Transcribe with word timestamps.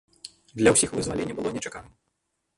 Для 0.61 0.73
ўсіх 0.75 0.95
вызваленне 0.97 1.37
было 1.41 1.53
нечаканым. 1.59 1.93